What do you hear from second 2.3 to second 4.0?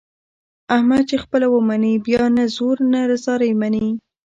نه زور نه زارۍ مني.